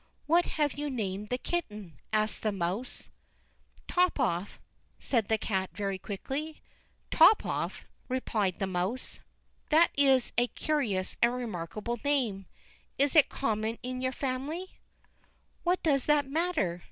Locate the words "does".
15.83-16.05